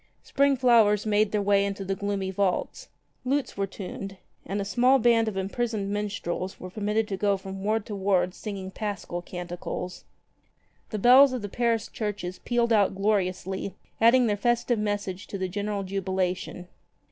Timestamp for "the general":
15.37-15.83